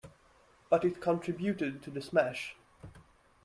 [0.71, 2.55] But it contributed to the smash.